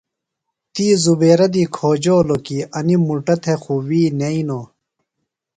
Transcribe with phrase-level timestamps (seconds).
[0.73, 4.65] تی زبیرہ دی کھوجولوۡ کی انیۡ مُٹوم تھےۡ خُوۡ وی نئینوۡ۔